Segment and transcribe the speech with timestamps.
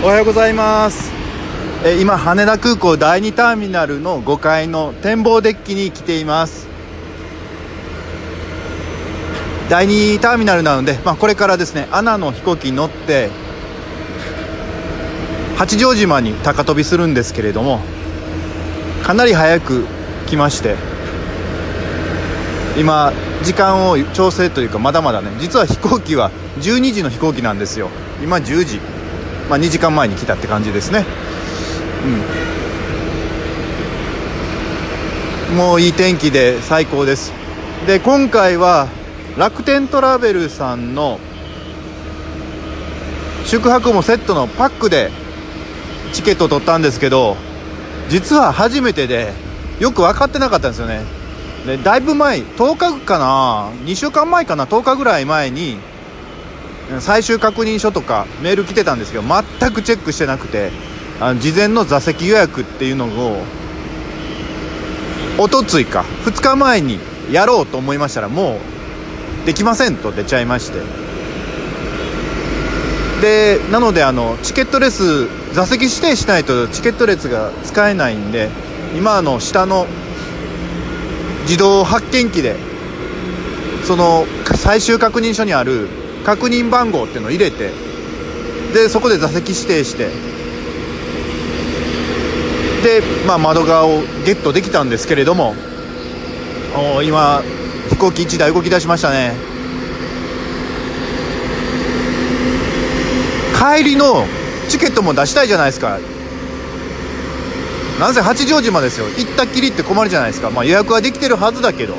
[0.00, 1.10] おはようございます。
[1.84, 6.68] え今羽田空港第2ターミナルの5階の展望デッキに来ています。
[9.68, 13.30] 第2ターミナルなので、まあ、これからですねアナの飛行機に乗って
[15.56, 17.80] 八丈島に高飛びするんですけれども
[19.02, 19.84] かなり早く
[20.28, 20.76] 来まして
[22.78, 23.12] 今
[23.42, 26.30] 時間を調整というかまだまだね実は飛行機は
[26.60, 27.90] 12時の飛行機なんですよ。
[28.22, 28.97] 今10時。
[29.48, 31.04] まあ2時間前に来たって感じですね。
[35.50, 35.56] うん。
[35.56, 37.32] もういい天気で最高です。
[37.86, 38.88] で今回は
[39.36, 41.18] 楽天トラベルさんの
[43.46, 45.10] 宿泊もセットのパックで
[46.12, 47.36] チケット取ったんですけど
[48.08, 49.32] 実は初めてで
[49.80, 51.02] よく分かってなかったんですよね。
[51.64, 55.78] でだいぶ前10日かな？2週間前かな？10日ぐらい前に
[57.00, 60.70] 最終確認書とかメール来てたんですけど全くチェックしてなくて
[61.20, 63.42] あの事前の座席予約っていうのを
[65.38, 66.98] おとついか2日前に
[67.30, 68.58] やろうと思いましたらも
[69.42, 71.08] うできませんと出ちゃいまして。
[73.20, 78.48] でなのであのチケットレス座席指定しないとチケット列が使えないんで
[78.96, 79.86] 今あの下の
[81.42, 82.54] 自動発券機で
[83.84, 85.88] その最終確認書にある
[86.28, 87.70] 確認番号っていうのを入れて
[88.74, 90.08] でそこで座席指定して
[92.84, 95.54] で、まあ、窓側をゲットできたんですけれども
[96.76, 97.40] お今
[97.88, 99.32] 飛行機1台動き出しましたね。
[103.58, 104.26] 帰りの
[104.68, 105.98] チケットも出したいじゃないですか。
[107.98, 109.06] なんせ八丈島ですよ。
[109.16, 111.96] 行ったっきりって困るじゃないですか、まあ、予約はできてるはずだけど。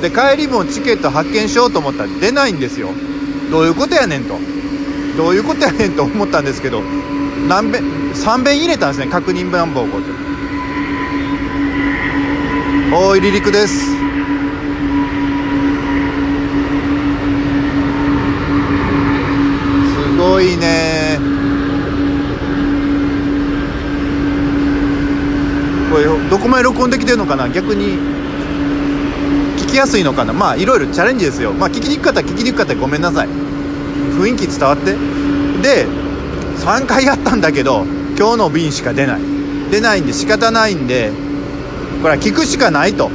[0.00, 2.90] で帰りもチケット発券しようと思ったら出ないんですよ。
[3.50, 4.38] どういうことやねんと。
[5.16, 6.82] どういうことやねんと思ったんですけど
[7.48, 9.84] 何べ3遍入れたんですね確認番号を
[12.92, 13.86] おい離陸です。
[13.86, 13.96] す
[20.18, 21.18] ごいね。
[25.90, 27.48] これどこまで録音できてるのかな？
[27.48, 28.15] 逆に。
[29.76, 30.32] きやすいのかな？
[30.32, 31.52] まあいろいろチャレンジですよ。
[31.52, 33.28] まあ聞きにくかったら聞きにくかったらごめんなさい。
[33.28, 34.96] 雰囲気伝わって。
[35.62, 35.86] で
[36.64, 37.84] 3回やったんだけど
[38.18, 39.20] 今日の便しか出ない。
[39.70, 41.12] 出ないんで仕方ないんで
[42.00, 43.10] これは聞くしかないと。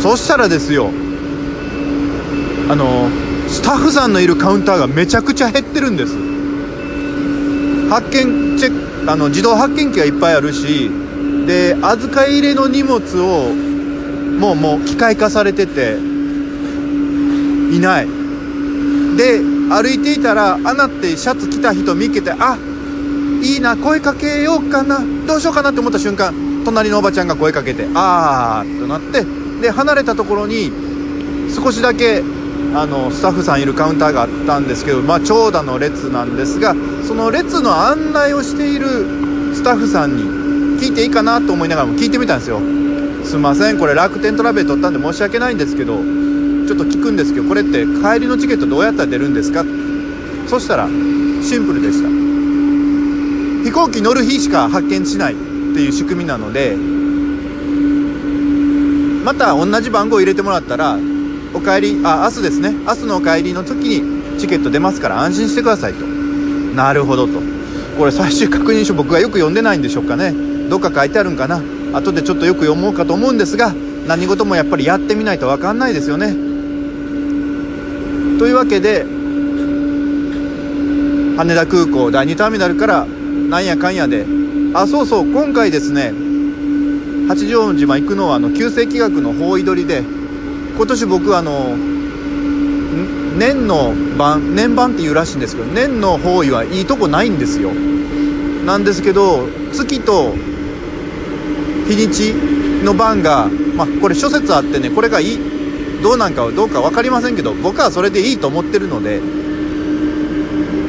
[0.00, 0.90] そしたらですよ
[2.68, 3.08] あの
[3.48, 6.16] スタッフさんのいるカウンターがめちゃくちゃ減ってるんです。
[7.88, 10.90] 発見チェックあの自動発見機がいっぱいあるし
[11.46, 13.52] で預かり入れの荷物を
[14.38, 15.96] もうもう機械化されてて
[17.72, 18.08] いない。
[19.16, 22.56] で歩いていたらアナってシャツ着た人見っけてあ
[23.42, 29.24] いいな声かけようかなどうしようかなって思った瞬間隣のおばちゃんが声かけてあーとなって
[29.60, 30.70] で離れたところに
[31.54, 32.22] 少しだけ
[32.74, 36.74] あのスタッフさんいるカウンターがあったんですけど、まあ、長蛇の列なんですが
[37.06, 38.86] その列の案内をしている
[39.54, 40.24] スタッフさんに
[40.80, 42.85] 聞いていいかなと思いながらも聞いてみたんですよ。
[43.26, 43.78] すいません。
[43.78, 49.64] これ楽天トラベル取ったんで申し訳ないんですけどちょっと聞くんですけどこれって帰りのチケットどうやったら出るんですか？
[50.46, 52.08] そしたらシンプルでした。
[52.08, 55.42] 飛行機乗る日しか発見しないって
[55.80, 56.76] いう仕組みなので
[59.24, 60.96] また同じ番号入れてもらったら
[61.52, 62.72] お帰りあ明日ですね。
[62.86, 66.06] 明日のお帰りの時にチケット出ますから安心してくださいと。
[66.06, 67.40] なるほどと。
[67.98, 70.32] これ最終確認書僕がよく読んでないんでしょうかね。
[70.68, 71.60] どっか書いてあるんかな。
[71.92, 73.72] 後でちょっとよく読もうかと思うんですが
[74.06, 76.34] 何事もやっぱりやってみないと分かんないですよね。
[78.38, 79.04] というわけで
[81.36, 84.26] 羽田空港第2ターミナルからなんやかんやで
[84.74, 86.12] あそうそう今回ですね
[87.28, 90.02] 八丈島行くのはあの旧世紀学の方位取りで
[90.76, 91.76] 今年僕あの
[93.38, 97.70] 年の番年番っていうらしいんですけど年の方位はいいとこないんですよ。
[98.64, 100.34] なんですけど月と
[101.88, 102.34] 日にち
[102.84, 105.38] の番がまあこれ諸説あってねこれがいい
[106.02, 109.20] どうなんかどうか分かりませんけど僕はそれでいいと思ってるので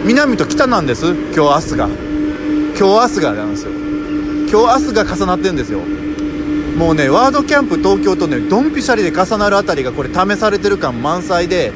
[0.06, 1.90] 南と北なんです今日明日が。
[2.80, 3.72] 今日明日がなんですよ。
[3.72, 5.80] 今日明日が重なってるんですよ。
[6.78, 11.74] もうねワードキャンプ東京とねドンピシャリで重なるあたりがこれ試されてる感満載で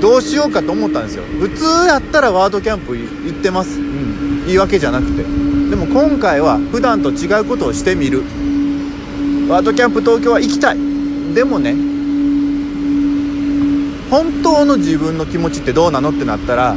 [0.00, 1.24] どうしようかと思ったんですよ。
[1.24, 3.80] 普通やったらワードキャンプ行ってます。
[3.80, 4.46] うん。
[4.46, 5.24] 言い訳じゃなくて。
[5.24, 8.22] でも今回は普段と違うことをしてみる。
[9.48, 10.78] ワードキャンプ東京は行きたい。
[11.34, 11.74] でもね
[14.10, 16.76] 本当の自分の気持ちってどうなのってなったら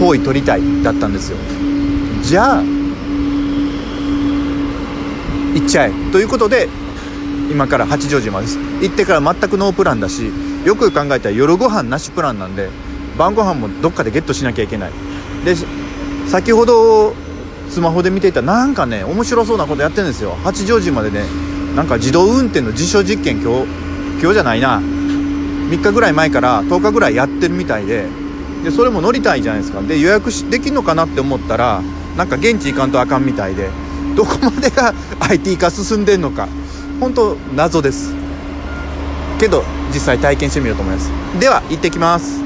[0.00, 1.38] 方位取りたいだったんですよ。
[2.22, 2.62] じゃあ
[5.54, 5.92] 行っちゃえ。
[6.12, 6.68] ということで
[7.50, 8.58] 今から八丈島です。
[8.80, 10.30] 行ってから全くノープランだし
[10.64, 12.68] よく考えたら夜ご飯なしプランなんで
[13.16, 14.92] 晩ご飯もどっかでゲットしなきゃいけない。
[15.44, 15.54] で
[16.28, 17.14] 先ほど
[17.70, 20.36] スマホで見ていたなんかね面白そうなことやってるんですよ。
[20.44, 21.24] 八丈島でね
[21.76, 23.66] なんか自動運転の実証実験今日
[24.18, 24.80] 今日じゃないな。
[24.80, 28.06] 3日ぐらい前から10日ぐらいやってるみたいで。
[28.64, 29.82] でそれも乗りたいじゃないですか。
[29.82, 31.82] で予約しできんのかなって思ったら
[32.16, 33.68] なんか現地行かんとあかんみたいで。
[34.16, 36.48] どこまでが IT 化進んでんのか。
[36.98, 38.14] 本当謎です。
[39.38, 39.62] けど
[39.92, 41.10] 実際体験してみようと思います。
[41.38, 42.45] では行ってきます。